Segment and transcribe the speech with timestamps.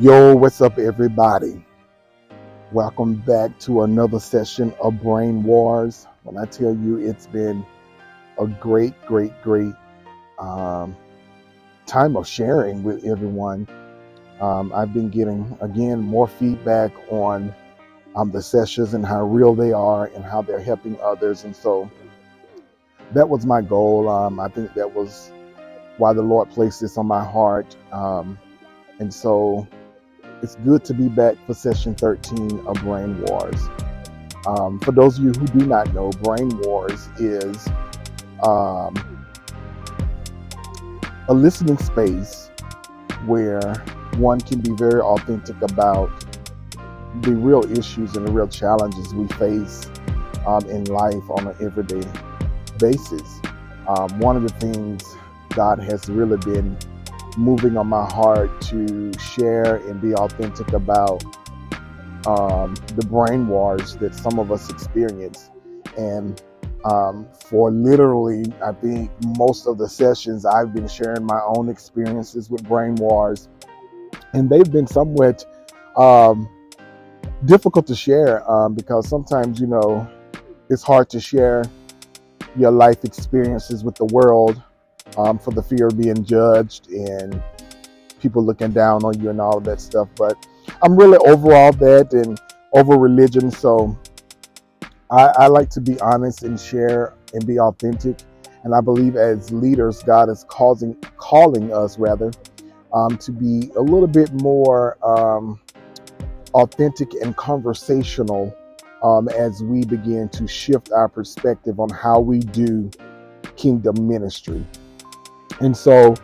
[0.00, 1.60] Yo, what's up, everybody?
[2.70, 6.06] Welcome back to another session of Brain Wars.
[6.22, 7.66] When I tell you it's been
[8.38, 9.74] a great, great, great
[10.38, 10.96] um,
[11.86, 13.66] time of sharing with everyone,
[14.40, 17.52] um, I've been getting, again, more feedback on
[18.14, 21.42] um, the sessions and how real they are and how they're helping others.
[21.42, 21.90] And so
[23.14, 24.08] that was my goal.
[24.08, 25.32] Um, I think that was
[25.96, 27.74] why the Lord placed this on my heart.
[27.90, 28.38] Um,
[29.00, 29.66] and so
[30.42, 33.68] it's good to be back for session 13 of Brain Wars.
[34.46, 37.66] Um, for those of you who do not know, Brain Wars is
[38.42, 38.94] um,
[41.28, 42.50] a listening space
[43.26, 43.74] where
[44.16, 46.10] one can be very authentic about
[47.22, 49.90] the real issues and the real challenges we face
[50.46, 52.08] um, in life on an everyday
[52.78, 53.40] basis.
[53.88, 55.02] Um, one of the things
[55.50, 56.76] God has really been
[57.38, 61.22] moving on my heart to share and be authentic about
[62.26, 65.50] um, the brain wars that some of us experience.
[65.96, 66.42] And
[66.84, 72.50] um, for literally, I think most of the sessions, I've been sharing my own experiences
[72.50, 73.48] with brain wars,
[74.32, 75.44] and they've been somewhat
[75.96, 76.48] um,
[77.44, 80.08] difficult to share um, because sometimes, you know,
[80.70, 81.64] it's hard to share
[82.56, 84.60] your life experiences with the world
[85.18, 87.42] um, for the fear of being judged and
[88.20, 90.08] people looking down on you and all of that stuff.
[90.16, 90.36] But
[90.82, 92.40] I'm really over all that and
[92.72, 93.50] over religion.
[93.50, 93.98] So
[95.10, 98.16] I, I like to be honest and share and be authentic.
[98.64, 102.30] And I believe as leaders, God is causing, calling us rather,
[102.92, 105.60] um, to be a little bit more um,
[106.54, 108.54] authentic and conversational
[109.02, 112.90] um, as we begin to shift our perspective on how we do
[113.56, 114.64] kingdom ministry.
[115.60, 116.14] And so,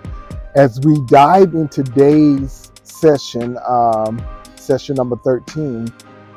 [0.54, 5.92] as we dive in today's session, um, session number 13,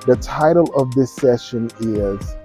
[0.07, 2.35] the title of this session is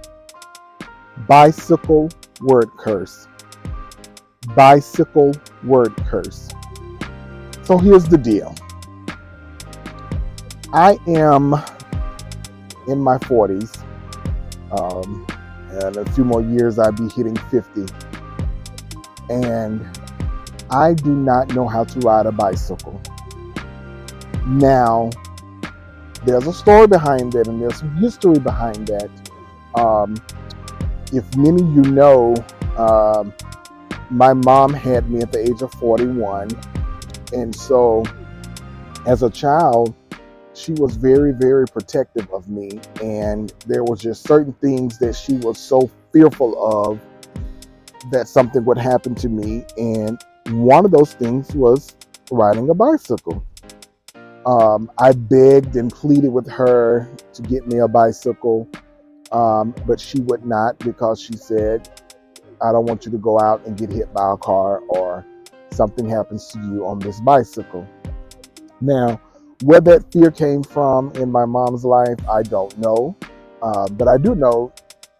[1.27, 2.09] Bicycle
[2.41, 3.27] Word Curse.
[4.55, 5.31] Bicycle
[5.63, 6.49] Word Curse.
[7.63, 8.53] So here's the deal
[10.73, 11.55] I am
[12.87, 13.81] in my 40s,
[14.71, 15.25] um,
[15.71, 17.85] and a few more years I'll be hitting 50.
[19.29, 19.87] And
[20.69, 23.01] I do not know how to ride a bicycle.
[24.45, 25.09] Now,
[26.25, 29.09] there's a story behind that and there's some history behind that.
[29.75, 30.15] Um,
[31.11, 32.35] if many of you know,
[32.77, 33.33] um,
[34.09, 36.49] my mom had me at the age of 41.
[37.33, 38.03] And so,
[39.05, 39.93] as a child,
[40.53, 42.79] she was very, very protective of me.
[43.01, 46.99] And there was just certain things that she was so fearful of
[48.11, 49.65] that something would happen to me.
[49.77, 51.95] And one of those things was
[52.31, 53.45] riding a bicycle.
[54.45, 58.67] Um, I begged and pleaded with her to get me a bicycle,
[59.31, 61.89] um, but she would not because she said,
[62.61, 65.25] I don't want you to go out and get hit by a car or
[65.71, 67.87] something happens to you on this bicycle.
[68.81, 69.19] Now,
[69.63, 73.15] where that fear came from in my mom's life, I don't know.
[73.61, 74.73] Uh, but I do know,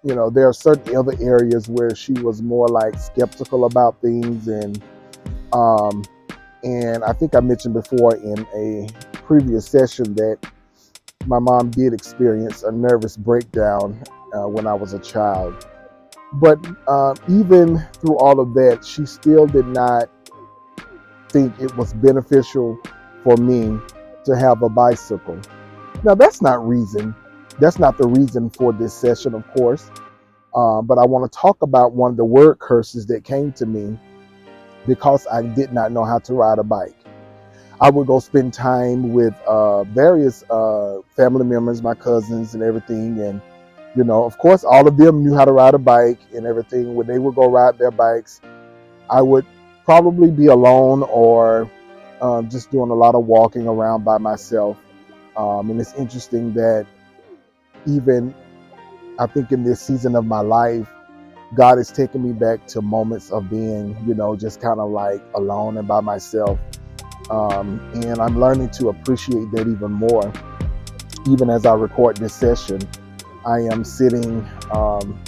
[0.03, 4.49] you know, there are certain other areas where she was more like skeptical about things
[4.49, 4.81] and
[5.53, 6.03] um,
[6.63, 8.87] and I think I mentioned before in a
[9.23, 10.39] previous session that
[11.25, 14.01] my mom did experience a nervous breakdown
[14.33, 15.55] uh, when I was a child.
[16.33, 20.09] But uh, even through all of that, she still did not
[21.31, 22.77] think it was beneficial
[23.23, 23.79] for me
[24.25, 25.39] to have a bicycle.
[26.03, 27.15] Now, that's not reason.
[27.59, 29.91] That's not the reason for this session, of course.
[30.55, 33.65] Uh, but I want to talk about one of the word curses that came to
[33.65, 33.99] me
[34.87, 36.95] because I did not know how to ride a bike.
[37.81, 43.19] I would go spend time with uh, various uh, family members, my cousins, and everything.
[43.19, 43.41] And,
[43.95, 46.95] you know, of course, all of them knew how to ride a bike and everything.
[46.95, 48.41] When they would go ride their bikes,
[49.09, 49.45] I would
[49.85, 51.69] probably be alone or
[52.21, 54.77] um, just doing a lot of walking around by myself.
[55.35, 56.85] Um, and it's interesting that
[57.85, 58.33] even
[59.19, 60.87] I think in this season of my life,
[61.55, 65.21] God has taken me back to moments of being, you know, just kind of like
[65.35, 66.59] alone and by myself.
[67.29, 70.33] Um, and I'm learning to appreciate that even more.
[71.29, 72.79] Even as I record this session,
[73.45, 75.21] I am sitting um,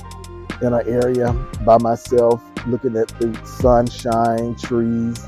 [0.62, 1.32] in an area
[1.64, 5.24] by myself, looking at the sunshine, trees.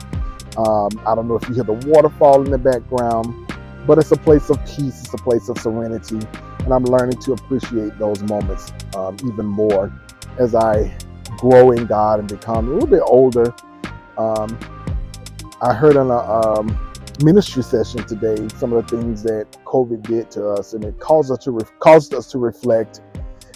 [0.58, 3.54] Um, I don't know if you hear the waterfall in the background,
[3.86, 6.20] but it's a place of peace, it's a place of serenity.
[6.60, 9.94] And I'm learning to appreciate those moments um, even more
[10.40, 10.96] as I
[11.38, 13.54] grow in God and become a little bit older.
[14.18, 14.58] Um,
[15.62, 16.88] I heard on a, um,
[17.24, 21.32] ministry session today, some of the things that COVID did to us, and it caused
[21.32, 23.02] us to re- caused us to reflect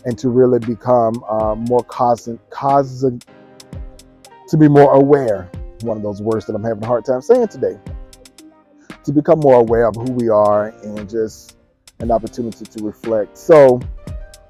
[0.06, 3.22] and to really become uh, more cosmic, cosmic,
[4.48, 5.50] to be more aware.
[5.81, 7.78] One of those words that I'm having a hard time saying today.
[9.04, 11.57] To become more aware of who we are and just
[12.00, 13.38] an opportunity to reflect.
[13.38, 13.80] So,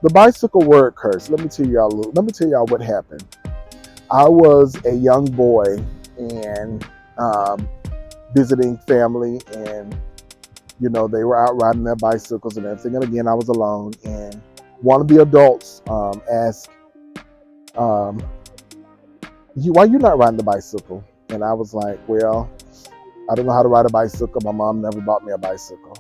[0.02, 1.30] the bicycle word curse.
[1.30, 1.90] Let me tell y'all.
[1.90, 3.24] Let me tell y'all what happened.
[4.10, 5.84] I was a young boy
[6.18, 6.86] and
[7.18, 7.68] um,
[8.34, 9.96] visiting family, and
[10.80, 12.96] you know they were out riding their bicycles and everything.
[12.96, 14.42] And again, I was alone, and
[14.82, 16.70] one of the adults um, asked,
[17.76, 18.22] um,
[19.56, 22.50] you, "Why you not riding the bicycle?" And I was like, "Well,
[23.30, 24.42] I don't know how to ride a bicycle.
[24.44, 25.96] My mom never bought me a bicycle."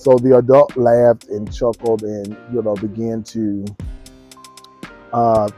[0.00, 3.66] So the adult laughed and chuckled, and you know began to
[5.12, 5.50] uh,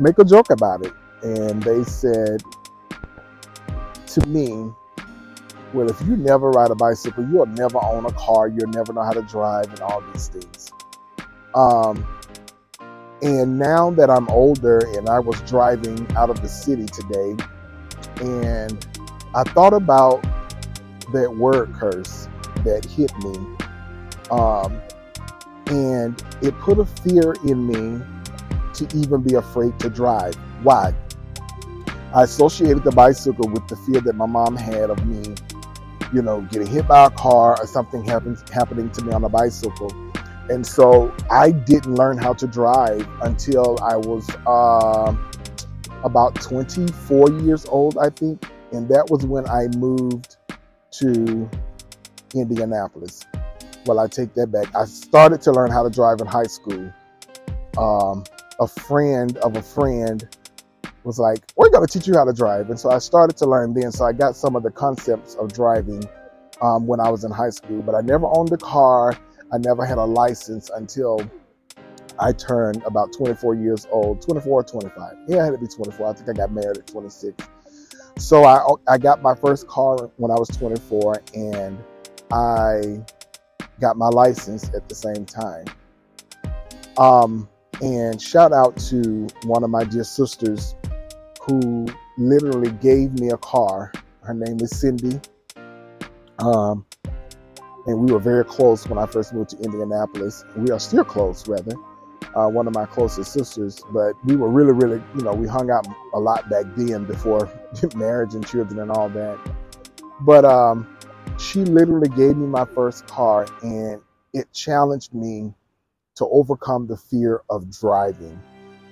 [0.00, 0.92] make a joke about it.
[1.22, 2.42] And they said
[4.08, 4.68] to me,
[5.72, 8.48] "Well, if you never ride a bicycle, you'll never own a car.
[8.48, 10.72] You'll never know how to drive, and all these things."
[11.54, 12.04] Um,
[13.22, 17.36] and now that I'm older and I was driving out of the city today,
[18.20, 18.84] and
[19.36, 20.20] I thought about
[21.12, 22.28] that word curse
[22.64, 23.63] that hit me.
[24.30, 24.80] Um,
[25.66, 28.04] and it put a fear in me
[28.74, 30.34] to even be afraid to drive.
[30.62, 30.94] Why?
[32.14, 35.34] I associated the bicycle with the fear that my mom had of me,
[36.12, 39.28] you know, getting hit by a car or something happens happening to me on a
[39.28, 39.92] bicycle.
[40.48, 45.16] And so I didn't learn how to drive until I was uh,
[46.04, 48.44] about 24 years old, I think.
[48.72, 50.36] And that was when I moved
[51.00, 51.50] to
[52.34, 53.24] Indianapolis.
[53.86, 54.74] Well, I take that back.
[54.74, 56.90] I started to learn how to drive in high school.
[57.76, 58.24] Um,
[58.60, 60.26] a friend of a friend
[61.04, 62.70] was like, We're going to teach you how to drive.
[62.70, 63.92] And so I started to learn then.
[63.92, 66.02] So I got some of the concepts of driving
[66.62, 69.16] um, when I was in high school, but I never owned a car.
[69.52, 71.20] I never had a license until
[72.18, 75.16] I turned about 24 years old, 24 or 25.
[75.28, 76.06] Yeah, I had to be 24.
[76.06, 77.44] I think I got married at 26.
[78.16, 81.78] So I, I got my first car when I was 24 and
[82.32, 83.04] I
[83.80, 85.66] got my license at the same time.
[86.96, 87.48] Um,
[87.82, 90.74] and shout out to one of my dear sisters
[91.42, 91.86] who
[92.16, 93.92] literally gave me a car.
[94.22, 95.20] Her name is Cindy.
[96.38, 96.84] Um,
[97.86, 100.44] and we were very close when I first moved to Indianapolis.
[100.56, 101.74] We are still close, rather.
[102.34, 105.70] Uh, one of my closest sisters, but we were really, really, you know, we hung
[105.70, 107.48] out a lot back then before
[107.94, 109.38] marriage and children and all that.
[110.20, 110.93] But um,
[111.38, 114.00] she literally gave me my first car, and
[114.32, 115.54] it challenged me
[116.16, 118.40] to overcome the fear of driving,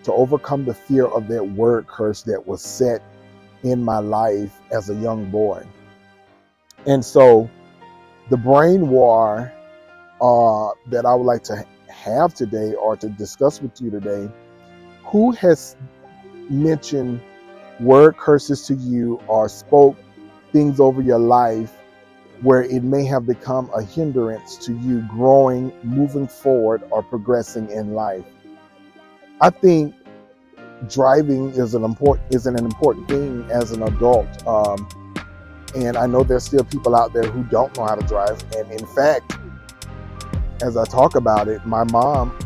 [0.05, 3.03] to overcome the fear of that word curse that was set
[3.62, 5.65] in my life as a young boy.
[6.87, 7.49] And so
[8.29, 9.53] the brain war
[10.21, 14.29] uh, that I would like to have today or to discuss with you today
[15.05, 15.77] who has
[16.49, 17.21] mentioned
[17.81, 19.97] word curses to you or spoke
[20.53, 21.73] things over your life
[22.43, 27.94] where it may have become a hindrance to you growing, moving forward, or progressing in
[27.94, 28.25] life.
[29.41, 29.94] I think
[30.89, 34.47] driving is an important is an important thing as an adult.
[34.47, 34.89] Um,
[35.75, 38.43] and I know there's still people out there who don't know how to drive.
[38.56, 39.39] And in fact,
[40.63, 42.37] as I talk about it, my mom,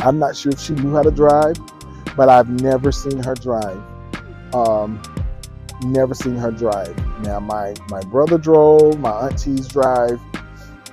[0.00, 1.56] I'm not sure if she knew how to drive,
[2.16, 3.80] but I've never seen her drive.
[4.54, 5.00] Um,
[5.84, 6.96] never seen her drive.
[7.22, 10.20] Now, my, my brother drove, my aunties drive,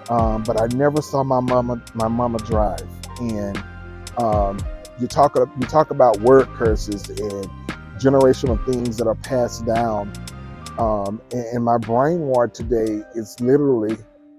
[0.10, 2.88] um, but I never saw my mama my mama drive.
[3.20, 3.64] And
[4.18, 4.60] um,
[5.00, 7.50] you talk you talk about word curses and
[8.00, 10.12] generational things that are passed down
[10.78, 13.98] um, and, and my brain war today is literally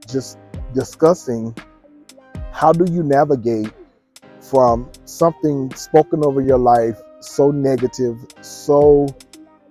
[0.09, 0.38] just
[0.75, 1.57] discussing
[2.52, 3.73] how do you navigate
[4.40, 9.07] from something spoken over your life so negative, so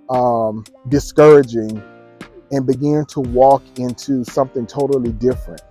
[0.09, 1.81] um, discouraging,
[2.55, 5.61] and begin to walk into something totally different.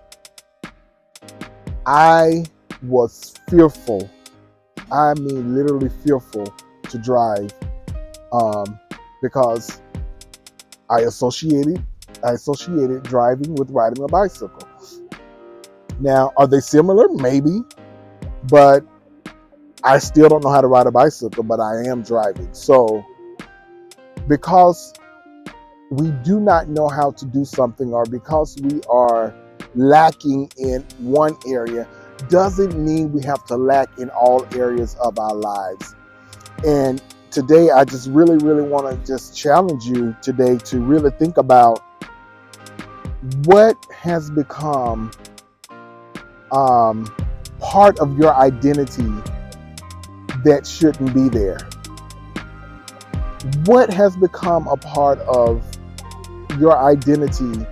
[1.86, 2.44] I
[2.82, 4.10] was fearful.
[4.92, 6.46] I mean, literally fearful
[6.90, 7.52] to drive
[8.32, 8.78] um,
[9.22, 9.80] because
[10.90, 11.82] I associated
[12.22, 14.68] I associated driving with riding a bicycle.
[16.00, 17.08] Now, are they similar?
[17.08, 17.60] Maybe,
[18.48, 18.84] but
[19.82, 22.48] I still don't know how to ride a bicycle, but I am driving.
[22.52, 23.04] So,
[24.26, 24.94] because
[25.90, 29.34] we do not know how to do something or because we are
[29.74, 31.86] lacking in one area
[32.28, 35.94] doesn't mean we have to lack in all areas of our lives.
[36.64, 41.36] And today I just really, really want to just challenge you today to really think
[41.36, 41.82] about
[43.44, 45.10] what has become
[46.52, 47.12] um,
[47.60, 49.10] part of your identity
[50.44, 51.58] that shouldn't be there?
[53.64, 55.62] What has become a part of
[56.58, 57.66] your identity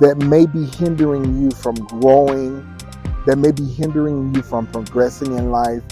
[0.00, 2.66] that may be hindering you from growing,
[3.26, 5.82] that may be hindering you from progressing in life,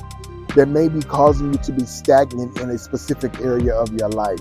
[0.55, 4.41] that may be causing you to be stagnant in a specific area of your life?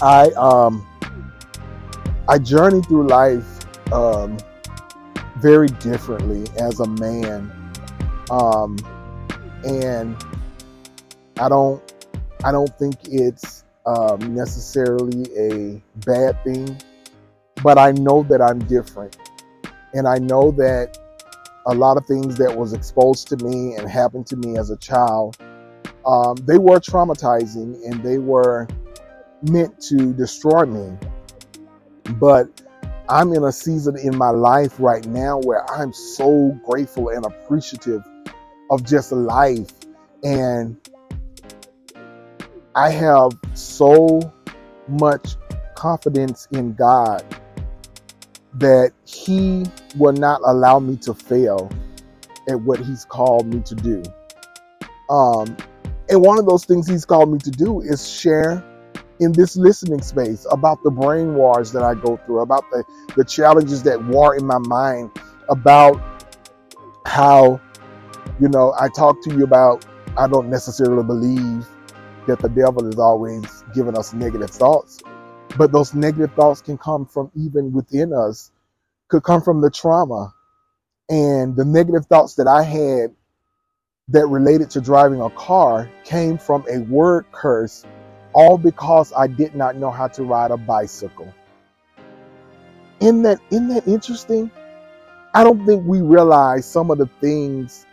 [0.00, 0.86] I um
[2.28, 3.58] I journey through life
[3.92, 4.36] um,
[5.38, 7.50] very differently as a man,
[8.30, 8.76] um,
[9.64, 10.14] and
[11.40, 11.82] I don't
[12.44, 13.57] I don't think it's
[13.88, 16.76] um, necessarily a bad thing,
[17.62, 19.16] but I know that I'm different,
[19.94, 20.98] and I know that
[21.66, 24.76] a lot of things that was exposed to me and happened to me as a
[24.76, 25.36] child,
[26.06, 28.68] um, they were traumatizing and they were
[29.42, 30.96] meant to destroy me.
[32.18, 32.48] But
[33.08, 38.02] I'm in a season in my life right now where I'm so grateful and appreciative
[38.70, 39.70] of just life.
[40.22, 40.76] And
[42.78, 44.20] I have so
[44.86, 45.34] much
[45.74, 47.24] confidence in God
[48.54, 49.64] that He
[49.96, 51.72] will not allow me to fail
[52.48, 54.00] at what He's called me to do.
[55.10, 55.56] Um,
[56.08, 58.64] and one of those things He's called me to do is share
[59.18, 62.84] in this listening space about the brain wars that I go through, about the,
[63.16, 65.10] the challenges that war in my mind,
[65.48, 66.00] about
[67.06, 67.60] how,
[68.38, 69.84] you know, I talk to you about,
[70.16, 71.66] I don't necessarily believe
[72.28, 75.00] that the devil is always giving us negative thoughts,
[75.56, 78.52] but those negative thoughts can come from even within us,
[79.08, 80.32] could come from the trauma.
[81.10, 83.14] And the negative thoughts that I had
[84.08, 87.84] that related to driving a car came from a word curse
[88.34, 91.32] all because I did not know how to ride a bicycle.
[93.00, 94.50] Isn't that, isn't that interesting?
[95.34, 97.86] I don't think we realize some of the things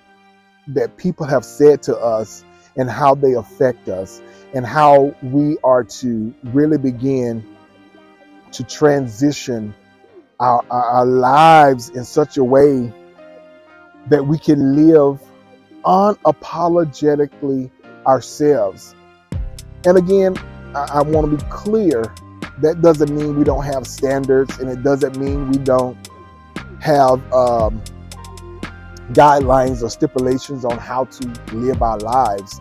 [0.67, 2.43] that people have said to us
[2.77, 4.21] and how they affect us
[4.53, 7.45] and how we are to really begin
[8.51, 9.73] to transition
[10.39, 12.93] our, our, lives in such a way
[14.07, 15.21] that we can live
[15.85, 17.71] unapologetically
[18.05, 18.95] ourselves
[19.85, 20.35] and again,
[20.73, 22.03] I, I want to be clear
[22.59, 25.97] that doesn't mean we don't have standards, and it doesn't mean we don't
[26.81, 27.81] have um,
[29.11, 32.59] guidelines or stipulations on how to live our lives.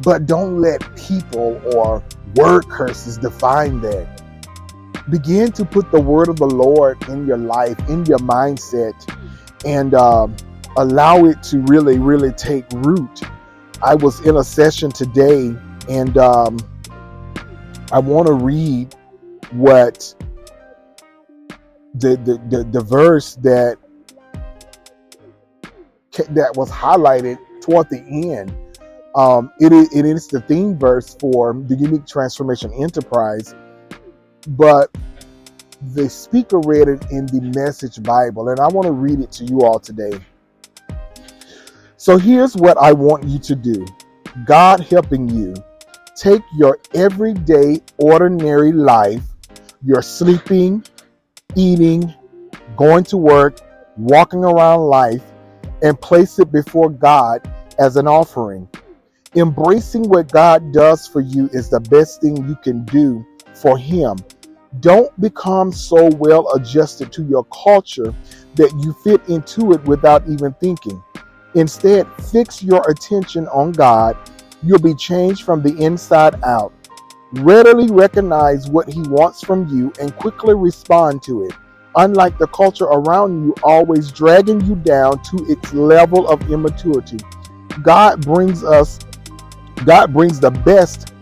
[0.00, 2.02] But don't let people or
[2.34, 4.22] word curses define that.
[5.10, 8.94] Begin to put the word of the Lord in your life, in your mindset,
[9.64, 10.36] and um,
[10.76, 13.20] allow it to really, really take root.
[13.82, 15.54] I was in a session today
[15.88, 16.58] and um,
[17.90, 18.94] I want to read
[19.50, 20.14] what
[21.94, 23.76] the, the, the, the verse that
[26.30, 28.54] that was highlighted toward the end.
[29.14, 33.54] Um, it, is, it is the theme verse for the Unique Transformation Enterprise,
[34.48, 34.90] but
[35.94, 39.44] the speaker read it in the Message Bible, and I want to read it to
[39.44, 40.12] you all today.
[41.96, 43.86] So here's what I want you to do
[44.44, 45.54] God helping you
[46.14, 49.22] take your everyday, ordinary life,
[49.84, 50.84] your sleeping,
[51.54, 52.14] eating,
[52.76, 53.60] going to work,
[53.96, 55.22] walking around life,
[55.82, 57.40] and place it before God
[57.78, 58.68] as an offering.
[59.34, 63.24] Embracing what God does for you is the best thing you can do
[63.54, 64.16] for Him.
[64.80, 68.14] Don't become so well adjusted to your culture
[68.54, 71.02] that you fit into it without even thinking.
[71.54, 74.16] Instead, fix your attention on God
[74.64, 76.72] You'll be changed from the inside out.
[77.32, 81.52] Readily recognize what He wants from you and quickly respond to it,
[81.96, 87.18] unlike the culture around you always dragging you down to its level of immaturity.
[87.82, 89.00] God brings us,
[89.84, 91.12] God brings the best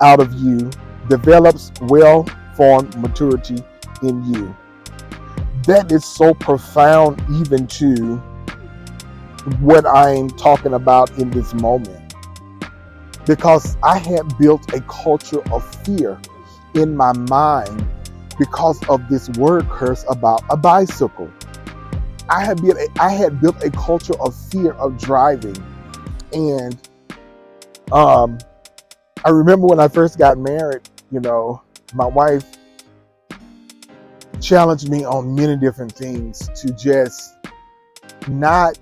[0.00, 0.70] out of you,
[1.08, 3.62] develops well formed maturity
[4.02, 4.56] in you.
[5.66, 8.16] That is so profound, even to
[9.60, 12.08] what I'm talking about in this moment
[13.28, 16.18] because I had built a culture of fear
[16.74, 17.86] in my mind
[18.38, 21.30] because of this word curse about a bicycle.
[22.30, 25.56] I had built a, I had built a culture of fear of driving,
[26.32, 26.76] and
[27.92, 28.38] um,
[29.24, 30.88] I remember when I first got married.
[31.10, 31.62] You know,
[31.94, 32.44] my wife
[34.40, 37.36] challenged me on many different things to just
[38.28, 38.78] not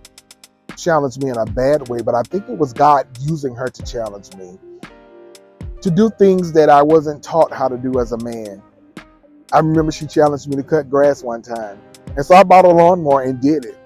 [0.77, 3.83] challenge me in a bad way, but I think it was God using her to
[3.83, 4.59] challenge me
[5.81, 8.63] to do things that I wasn't taught how to do as a man.
[9.53, 11.81] I remember she challenged me to cut grass one time.
[12.17, 13.79] And so I bought a lawnmower and did it.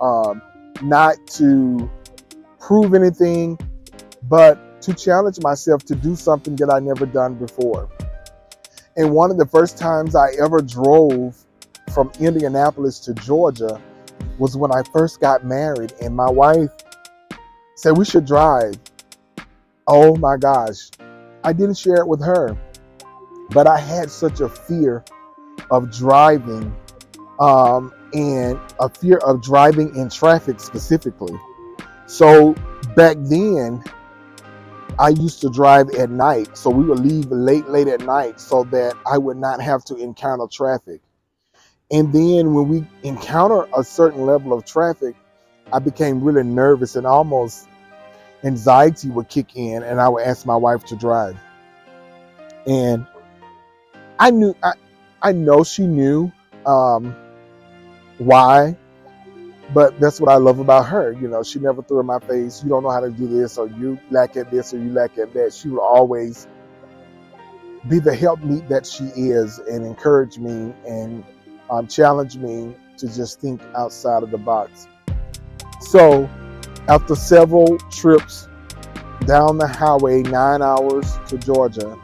[0.00, 0.40] Um,
[0.82, 1.90] not to
[2.58, 3.58] prove anything,
[4.28, 7.88] but to challenge myself to do something that I never done before.
[8.96, 11.36] And one of the first times I ever drove
[11.92, 13.80] from Indianapolis to Georgia
[14.38, 16.70] was when I first got married, and my wife
[17.76, 18.74] said we should drive.
[19.86, 20.90] Oh my gosh.
[21.42, 22.56] I didn't share it with her,
[23.50, 25.04] but I had such a fear
[25.70, 26.74] of driving
[27.38, 31.38] um, and a fear of driving in traffic specifically.
[32.06, 32.54] So
[32.96, 33.82] back then,
[34.98, 36.56] I used to drive at night.
[36.56, 39.96] So we would leave late, late at night so that I would not have to
[39.96, 41.00] encounter traffic.
[41.90, 45.14] And then when we encounter a certain level of traffic,
[45.72, 47.68] I became really nervous and almost
[48.42, 51.36] anxiety would kick in and I would ask my wife to drive.
[52.66, 53.06] And
[54.18, 54.72] I knew I,
[55.20, 56.30] I know she knew
[56.66, 57.14] um,
[58.18, 58.76] why,
[59.74, 61.12] but that's what I love about her.
[61.12, 63.58] You know, she never threw in my face, you don't know how to do this,
[63.58, 65.52] or you lack at this, or you lack at that.
[65.52, 66.46] She would always
[67.88, 71.24] be the helpmeet that she is and encourage me and
[71.68, 74.86] um, challenge me to just think outside of the box.
[75.80, 76.30] So,
[76.88, 78.48] after several trips
[79.26, 81.98] down the highway, nine hours to Georgia,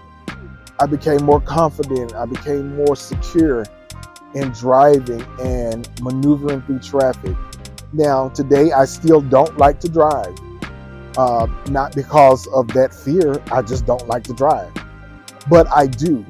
[0.80, 2.14] I became more confident.
[2.14, 3.64] I became more secure
[4.34, 7.36] in driving and maneuvering through traffic.
[7.92, 10.34] Now, today, I still don't like to drive.
[11.18, 14.72] Uh, not because of that fear, I just don't like to drive.
[15.48, 16.24] But I do.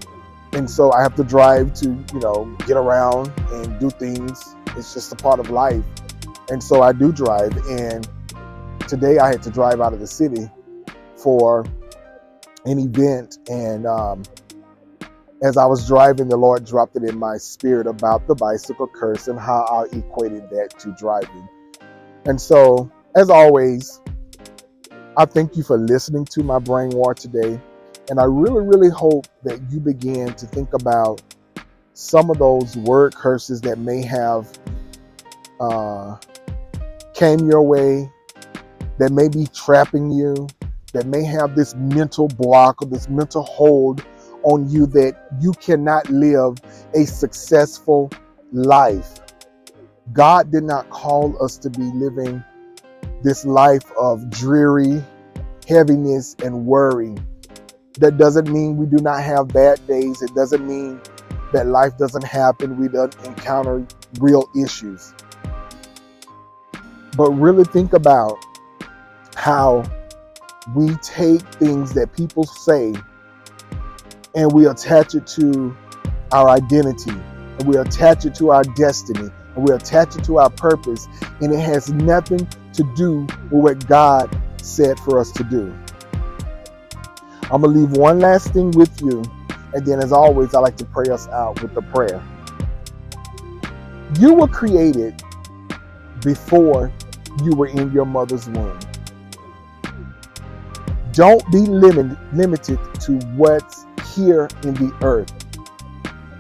[0.53, 4.57] And so I have to drive to, you know, get around and do things.
[4.77, 5.85] It's just a part of life.
[6.49, 7.55] And so I do drive.
[7.69, 8.09] And
[8.89, 10.51] today I had to drive out of the city
[11.17, 11.67] for
[12.65, 13.39] an event.
[13.51, 14.23] And um,
[15.43, 19.29] as I was driving, the Lord dropped it in my spirit about the bicycle curse
[19.29, 21.49] and how I equated that to driving.
[22.27, 24.01] And so, as always,
[25.17, 27.59] I thank you for listening to my brain war today.
[28.11, 31.23] And I really, really hope that you begin to think about
[31.95, 34.59] some of those word curses that may have
[35.59, 36.17] uh,
[37.15, 38.11] came your way,
[38.99, 40.49] that may be trapping you,
[40.93, 44.05] that may have this mental block or this mental hold
[44.43, 46.59] on you that you cannot live
[46.95, 48.11] a successful
[48.53, 49.21] life.
[50.13, 52.43] God did not call us to be living
[53.23, 55.03] this life of dreary
[55.69, 57.15] heaviness and worry.
[57.99, 60.23] That doesn't mean we do not have bad days.
[60.23, 61.01] It doesn't mean
[61.53, 62.79] that life doesn't happen.
[62.79, 63.87] We don't encounter
[64.19, 65.13] real issues.
[67.17, 68.39] But really think about
[69.35, 69.85] how
[70.75, 72.95] we take things that people say
[74.35, 75.77] and we attach it to
[76.33, 80.51] our identity and we attach it to our destiny and we attach it to our
[80.51, 81.09] purpose
[81.41, 85.75] and it has nothing to do with what God said for us to do.
[87.51, 89.23] I'm going to leave one last thing with you
[89.75, 92.23] and then as always I like to pray us out with the prayer.
[94.19, 95.23] You were created
[96.23, 96.93] before
[97.43, 98.79] you were in your mother's womb.
[101.13, 105.33] Don't be limit, limited to what's here in the earth.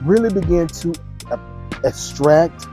[0.03, 0.95] Really begin to
[1.31, 1.39] uh,
[1.85, 2.67] extract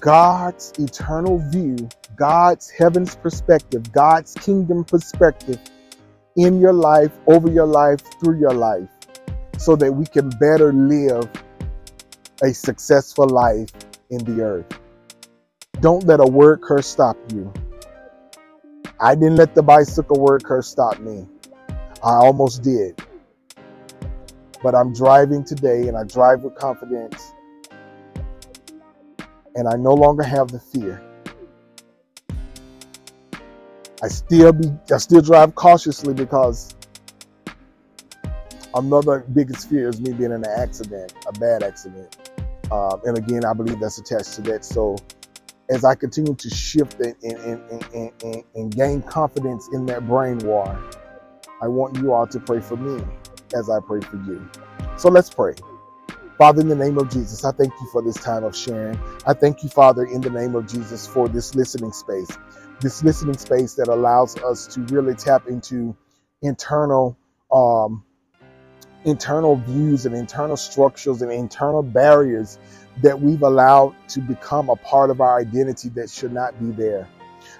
[0.00, 5.58] God's eternal view, God's heaven's perspective, God's kingdom perspective
[6.36, 8.88] in your life, over your life, through your life,
[9.58, 11.28] so that we can better live
[12.42, 13.70] a successful life
[14.10, 14.80] in the earth.
[15.80, 17.52] Don't let a word curse stop you.
[19.00, 21.26] I didn't let the bicycle word curse stop me.
[22.02, 23.00] I almost did.
[24.64, 27.34] But I'm driving today and I drive with confidence.
[29.56, 31.02] And I no longer have the fear.
[34.02, 36.74] I still be I still drive cautiously because
[38.74, 42.16] another biggest fear is me being in an accident, a bad accident.
[42.72, 44.64] Um, and again, I believe that's attached to that.
[44.64, 44.96] So
[45.68, 50.38] as I continue to shift and, and, and, and, and gain confidence in that brain
[50.38, 50.82] war,
[51.60, 53.04] I want you all to pray for me
[53.54, 54.48] as I pray for you.
[54.96, 55.54] So let's pray.
[56.38, 58.98] Father, in the name of Jesus, I thank you for this time of sharing.
[59.24, 62.28] I thank you, Father, in the name of Jesus, for this listening space,
[62.80, 65.96] this listening space that allows us to really tap into
[66.42, 67.16] internal,
[67.52, 68.04] um,
[69.04, 72.58] internal views and internal structures and internal barriers
[73.02, 77.08] that we've allowed to become a part of our identity that should not be there.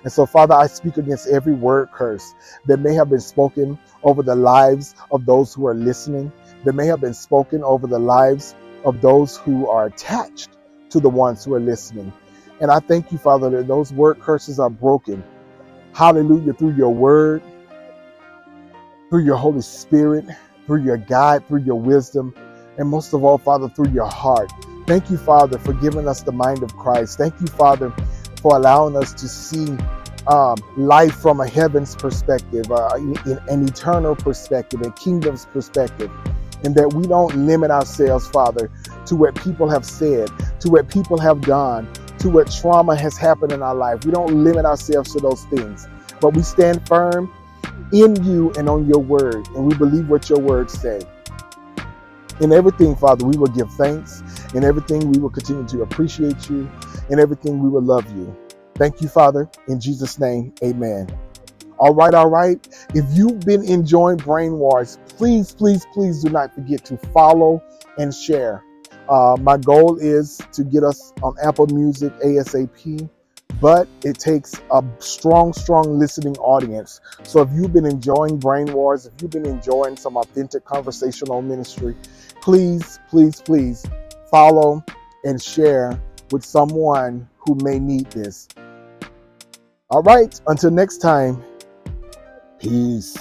[0.05, 2.35] And so, Father, I speak against every word curse
[2.67, 6.33] that may have been spoken over the lives of those who are listening,
[6.65, 10.51] that may have been spoken over the lives of those who are attached
[10.91, 12.13] to the ones who are listening.
[12.61, 15.25] And I thank you, Father, that those word curses are broken.
[15.95, 17.43] Hallelujah, through your word,
[19.11, 20.27] through your Holy Spirit,
[20.67, 22.35] through your guide, through your wisdom,
[22.77, 24.53] and most of all, Father, through your heart.
[24.87, 27.19] Thank you, Father, for giving us the mind of Christ.
[27.19, 27.95] Thank you, Father,
[28.45, 29.75] for allowing us to see
[30.27, 32.91] um, life from a heaven's perspective, uh,
[33.49, 36.11] an eternal perspective, a kingdom's perspective,
[36.63, 38.71] and that we don't limit ourselves, Father,
[39.07, 40.31] to what people have said,
[40.61, 44.05] to what people have done, to what trauma has happened in our life.
[44.05, 45.89] We don't limit ourselves to those things,
[46.21, 47.33] but we stand firm
[47.95, 51.01] in you and on your word, and we believe what your words say.
[52.41, 54.23] In everything, Father, we will give thanks.
[54.55, 56.71] In everything, we will continue to appreciate you.
[57.11, 58.37] In everything, we will love you.
[58.75, 59.49] Thank you, Father.
[59.69, 61.17] In Jesus' name, amen.
[61.79, 62.59] All right, all right.
[62.95, 67.63] If you've been enjoying Brain Wars, please, please, please do not forget to follow
[67.99, 68.65] and share.
[69.09, 73.09] Uh, my goal is to get us on Apple Music ASAP,
[73.65, 77.01] but it takes a strong, strong listening audience.
[77.23, 81.97] So if you've been enjoying Brain Wars, if you've been enjoying some authentic conversational ministry,
[82.43, 83.87] please, please, please
[84.31, 84.85] follow
[85.25, 85.99] and share
[86.31, 88.49] with someone who may need this.
[89.89, 91.43] All right, until next time,
[92.59, 93.17] peace.